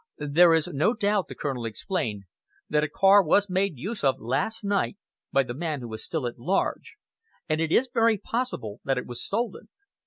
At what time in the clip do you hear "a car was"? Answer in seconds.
2.83-3.51